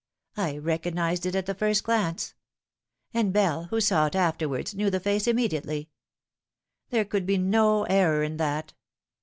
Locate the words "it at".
1.27-1.45